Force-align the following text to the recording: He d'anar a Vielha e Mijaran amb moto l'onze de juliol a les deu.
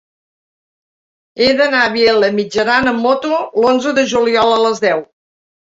He 1.43 1.49
d'anar 1.59 1.83
a 1.89 1.93
Vielha 1.97 2.31
e 2.33 2.35
Mijaran 2.41 2.93
amb 2.95 3.07
moto 3.11 3.39
l'onze 3.45 3.97
de 4.01 4.11
juliol 4.17 4.57
a 4.59 4.63
les 4.69 4.85
deu. 4.91 5.11